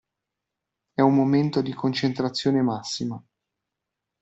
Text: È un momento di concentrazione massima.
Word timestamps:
È 0.95 0.99
un 1.01 1.13
momento 1.13 1.61
di 1.61 1.75
concentrazione 1.75 2.63
massima. 2.63 3.23